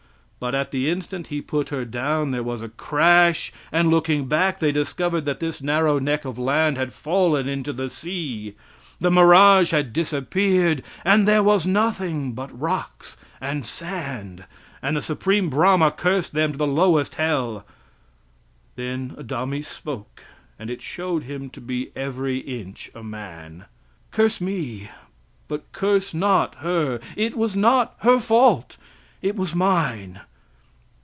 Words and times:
But 0.43 0.55
at 0.55 0.71
the 0.71 0.89
instant 0.89 1.27
he 1.27 1.39
put 1.39 1.69
her 1.69 1.85
down 1.85 2.31
there 2.31 2.41
was 2.41 2.63
a 2.63 2.69
crash, 2.69 3.53
and 3.71 3.91
looking 3.91 4.25
back 4.27 4.57
they 4.59 4.71
discovered 4.71 5.23
that 5.25 5.39
this 5.39 5.61
narrow 5.61 5.99
neck 5.99 6.25
of 6.25 6.39
land 6.39 6.77
had 6.77 6.93
fallen 6.93 7.47
into 7.47 7.71
the 7.71 7.91
sea. 7.91 8.55
The 8.99 9.11
mirage 9.11 9.69
had 9.69 9.93
disappeared, 9.93 10.81
and 11.05 11.27
there 11.27 11.43
was 11.43 11.67
nothing 11.67 12.31
but 12.33 12.59
rocks 12.59 13.17
and 13.39 13.63
sand, 13.67 14.45
and 14.81 14.97
the 14.97 15.03
Supreme 15.03 15.51
Brahma 15.51 15.91
cursed 15.91 16.33
them 16.33 16.53
to 16.53 16.57
the 16.57 16.65
lowest 16.65 17.13
hell. 17.13 17.63
Then 18.75 19.13
Adami 19.19 19.61
spoke 19.61 20.23
and 20.57 20.71
it 20.71 20.81
showed 20.81 21.21
him 21.21 21.51
to 21.51 21.61
be 21.61 21.91
every 21.95 22.39
inch 22.39 22.89
a 22.95 23.03
man 23.03 23.65
"Curse 24.09 24.41
me, 24.41 24.89
but 25.47 25.71
curse 25.71 26.15
not 26.15 26.55
her; 26.55 26.99
it 27.15 27.37
was 27.37 27.55
not 27.55 27.93
her 27.99 28.19
fault, 28.19 28.77
it 29.21 29.35
was 29.35 29.53
mine." 29.53 30.21